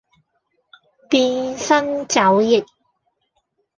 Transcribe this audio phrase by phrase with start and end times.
[1.11, 2.65] 變生肘腋